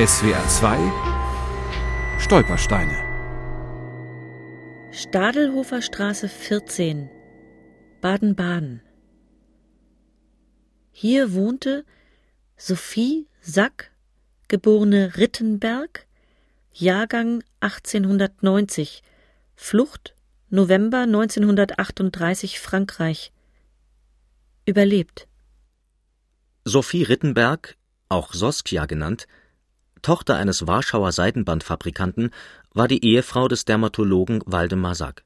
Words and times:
SWR 0.00 0.48
2 0.48 0.78
Stolpersteine 2.20 2.96
Stadelhofer 4.92 5.82
Straße 5.82 6.26
14 6.30 7.10
Baden-Baden 8.00 8.80
Hier 10.90 11.34
wohnte 11.34 11.84
Sophie 12.56 13.26
Sack, 13.42 13.90
geborene 14.48 15.18
Rittenberg, 15.18 16.06
Jahrgang 16.72 17.44
1890, 17.60 19.02
Flucht 19.54 20.14
November 20.48 21.00
1938 21.02 22.58
Frankreich. 22.58 23.32
Überlebt. 24.64 25.28
Sophie 26.64 27.02
Rittenberg, 27.02 27.76
auch 28.08 28.32
Soskia 28.32 28.86
genannt, 28.86 29.26
Tochter 30.02 30.36
eines 30.36 30.66
Warschauer 30.66 31.12
Seidenbandfabrikanten, 31.12 32.30
war 32.72 32.88
die 32.88 33.04
Ehefrau 33.04 33.48
des 33.48 33.64
Dermatologen 33.64 34.42
Waldemar 34.46 34.94
Sack. 34.94 35.24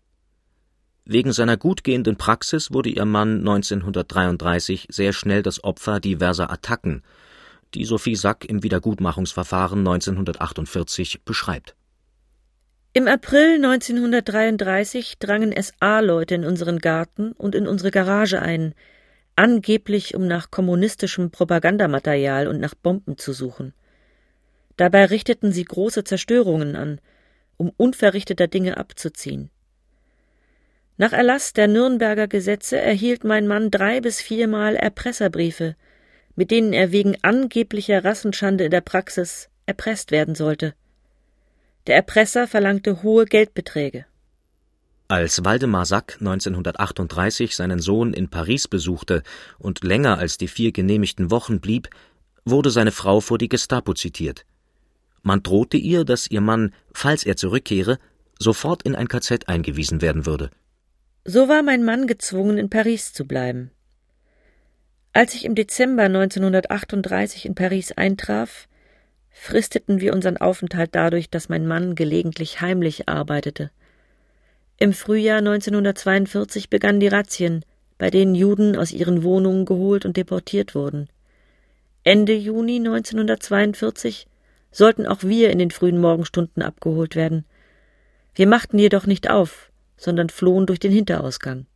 Wegen 1.05 1.33
seiner 1.33 1.59
gutgehenden 1.59 2.17
Praxis 2.17 2.73
wurde 2.73 2.89
ihr 2.89 3.05
Mann 3.05 3.41
1933 3.41 4.87
sehr 4.91 5.13
schnell 5.13 5.43
das 5.43 5.63
Opfer 5.63 6.01
diverser 6.01 6.51
Attacken, 6.51 7.03
die 7.75 7.85
Sophie 7.85 8.17
Sack 8.17 8.45
im 8.47 8.63
Wiedergutmachungsverfahren 8.63 9.81
1948 9.81 11.23
beschreibt. 11.25 11.75
Im 12.95 13.09
April 13.09 13.57
1933 13.57 15.19
drangen 15.19 15.53
SA-Leute 15.61 16.37
in 16.37 16.45
unseren 16.45 16.79
Garten 16.79 17.33
und 17.33 17.55
in 17.55 17.67
unsere 17.67 17.91
Garage 17.91 18.41
ein, 18.41 18.75
angeblich 19.37 20.15
um 20.15 20.27
nach 20.27 20.51
kommunistischem 20.51 21.31
Propagandamaterial 21.31 22.47
und 22.47 22.61
nach 22.61 22.75
Bomben 22.75 23.19
zu 23.19 23.33
suchen. 23.33 23.75
Dabei 24.77 25.07
richteten 25.07 25.53
sie 25.53 25.65
große 25.65 26.05
Zerstörungen 26.05 26.77
an, 26.77 27.01
um 27.57 27.73
unverrichteter 27.77 28.49
Dinge 28.49 28.77
abzuziehen. 28.77 29.51
Nach 30.97 31.13
Erlass 31.13 31.53
der 31.53 31.67
Nürnberger 31.67 32.29
Gesetze 32.29 32.79
erhielt 32.79 33.25
mein 33.25 33.47
Mann 33.47 33.71
drei 33.71 34.01
bis 34.01 34.21
viermal 34.21 34.77
Erpresserbriefe, 34.77 35.77
mit 36.37 36.51
denen 36.51 36.73
er 36.73 36.93
wegen 36.93 37.17
angeblicher 37.23 38.05
Rassenschande 38.05 38.65
in 38.65 38.71
der 38.71 38.81
Praxis 38.81 39.49
erpresst 39.67 40.11
werden 40.11 40.35
sollte. 40.35 40.75
Der 41.87 41.97
Erpresser 41.97 42.47
verlangte 42.47 43.03
hohe 43.03 43.25
Geldbeträge. 43.25 44.07
Als 45.09 45.45
Waldemar 45.45 45.85
Sack 45.85 46.17
1938 46.21 47.55
seinen 47.55 47.79
Sohn 47.79 48.15
in 48.15 48.31
Paris 48.31 48.69
besuchte 48.69 49.23
und 49.59 49.85
länger 49.85 50.19
als 50.19 50.39
die 50.39 50.49
vier 50.49 50.73
genehmigten 50.73 51.31
Wochen 51.31 51.61
blieb, 51.61 51.91
wurde 52.45 52.71
seine 52.71 52.91
Frau 52.91 53.21
vor 53.21 53.39
die 53.39 53.49
Gestapo 53.49 53.95
zitiert. 53.95 54.47
Man 55.25 55.43
drohte 55.43 55.79
ihr, 55.79 56.05
dass 56.05 56.31
ihr 56.31 56.43
Mann, 56.43 56.75
falls 56.93 57.25
er 57.25 57.37
zurückkehre, 57.37 57.99
sofort 58.39 58.83
in 58.83 58.95
ein 58.95 59.09
KZ 59.09 59.49
eingewiesen 59.49 60.03
werden 60.03 60.27
würde. 60.27 60.51
So 61.25 61.49
war 61.49 61.63
mein 61.63 61.83
Mann 61.83 62.07
gezwungen, 62.07 62.59
in 62.59 62.69
Paris 62.69 63.15
zu 63.15 63.27
bleiben. 63.27 63.71
Als 65.15 65.35
ich 65.35 65.47
im 65.47 65.55
Dezember 65.55 66.03
1938 66.03 67.47
in 67.47 67.55
Paris 67.55 67.93
eintraf, 67.93 68.69
fristeten 69.31 70.01
wir 70.01 70.13
unseren 70.13 70.37
Aufenthalt 70.37 70.91
dadurch, 70.95 71.31
dass 71.31 71.49
mein 71.49 71.67
Mann 71.67 71.95
gelegentlich 71.95 72.61
heimlich 72.61 73.09
arbeitete. 73.09 73.71
Im 74.77 74.93
Frühjahr 74.93 75.39
1942 75.39 76.69
begannen 76.69 77.01
die 77.01 77.09
Razzien, 77.09 77.65
bei 77.97 78.11
denen 78.11 78.35
Juden 78.35 78.77
aus 78.77 78.93
ihren 78.93 79.23
Wohnungen 79.23 79.65
geholt 79.65 80.05
und 80.05 80.19
deportiert 80.19 80.75
wurden. 80.75 81.09
Ende 82.03 82.35
Juni 82.35 82.77
1942 82.77 84.27
sollten 84.75 85.07
auch 85.07 85.23
wir 85.23 85.51
in 85.51 85.59
den 85.59 85.71
frühen 85.71 86.01
Morgenstunden 86.01 86.63
abgeholt 86.63 87.15
werden. 87.15 87.47
Wir 88.35 88.49
machten 88.49 88.79
jedoch 88.79 89.07
nicht 89.07 89.31
auf, 89.31 89.71
sondern 89.97 90.29
flohen 90.29 90.67
durch 90.67 90.81
den 90.81 90.93
Hinterausgang. 90.93 91.67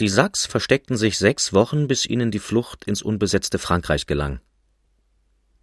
Die 0.00 0.08
Sachs 0.08 0.46
versteckten 0.46 0.96
sich 0.96 1.18
sechs 1.18 1.52
Wochen, 1.52 1.86
bis 1.86 2.06
ihnen 2.06 2.30
die 2.30 2.40
Flucht 2.40 2.84
ins 2.84 3.02
unbesetzte 3.02 3.58
Frankreich 3.58 4.06
gelang. 4.06 4.40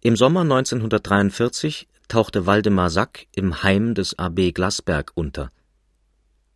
Im 0.00 0.16
Sommer 0.16 0.40
1943 0.40 1.86
tauchte 2.08 2.46
Waldemar 2.46 2.88
Sack 2.88 3.26
im 3.34 3.62
Heim 3.62 3.94
des 3.94 4.18
AB 4.18 4.52
Glasberg 4.54 5.12
unter. 5.14 5.50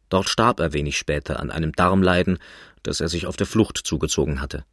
Dort 0.08 0.28
starb 0.28 0.60
er 0.60 0.72
wenig 0.72 0.96
später 0.96 1.40
an 1.40 1.50
einem 1.50 1.72
Darmleiden, 1.72 2.38
das 2.82 3.00
er 3.00 3.08
sich 3.08 3.26
auf 3.26 3.36
der 3.36 3.46
Flucht 3.46 3.78
zugezogen 3.78 4.40
hatte. 4.40 4.64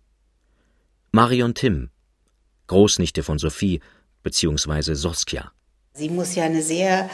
Marion 1.12 1.56
Timm, 1.56 1.90
Großnichte 2.68 3.24
von 3.24 3.40
Sophie 3.40 3.82
bzw. 4.24 4.94
Soskia. 4.94 5.52
Sie 5.94 6.10
muss 6.10 6.36
ja 6.36 6.44
eine 6.44 6.62
sehr 6.62 7.10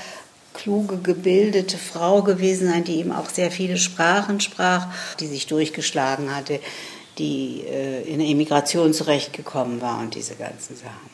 kluge, 0.54 0.98
gebildete 0.98 1.78
Frau 1.78 2.24
gewesen 2.24 2.68
sein, 2.68 2.84
die 2.84 2.98
eben 2.98 3.12
auch 3.12 3.30
sehr 3.30 3.52
viele 3.52 3.78
Sprachen 3.78 4.40
sprach, 4.40 4.88
die 5.20 5.28
sich 5.28 5.48
durchgeschlagen 5.48 6.36
hatte, 6.36 6.60
die 7.18 7.64
äh, 7.68 8.04
in 8.04 8.20
der 8.20 8.28
Emigration 8.28 8.94
zurechtgekommen 8.94 9.82
war 9.82 10.00
und 10.00 10.16
diese 10.16 10.36
ganzen 10.36 10.76
Sachen. 10.76 11.10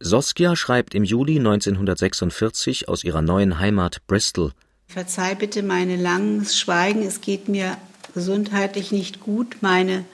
Soskia 0.00 0.56
schreibt 0.56 0.94
im 0.94 1.04
Juli 1.04 1.36
1946 1.38 2.88
aus 2.88 3.04
ihrer 3.04 3.22
neuen 3.22 3.58
Heimat 3.58 4.06
Bristol. 4.06 4.52
Verzeih 4.88 5.34
bitte 5.34 5.62
meine 5.62 5.96
langes 5.96 6.58
Schweigen, 6.58 7.02
es 7.02 7.20
geht 7.20 7.48
mir 7.48 7.76
gesundheitlich 8.14 8.92
nicht 8.92 9.20
gut. 9.20 9.58
Meine 9.60 10.04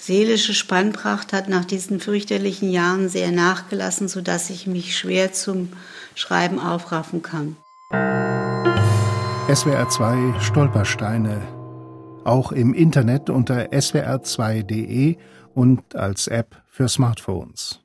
seelische 0.00 0.54
Spannpracht 0.54 1.32
hat 1.32 1.48
nach 1.48 1.64
diesen 1.64 2.00
fürchterlichen 2.00 2.70
Jahren 2.70 3.08
sehr 3.08 3.30
nachgelassen, 3.30 4.08
sodass 4.08 4.50
ich 4.50 4.66
mich 4.66 4.96
schwer 4.96 5.32
zum 5.32 5.68
Schreiben 6.14 6.58
aufraffen 6.58 7.22
kann. 7.22 7.56
SWR 9.52 9.88
2 9.88 10.40
Stolpersteine. 10.40 11.42
Auch 12.24 12.52
im 12.52 12.72
Internet 12.74 13.30
unter 13.30 13.72
swr2.de 13.72 15.16
und 15.54 15.96
als 15.96 16.28
App 16.28 16.62
für 16.68 16.88
Smartphones. 16.88 17.80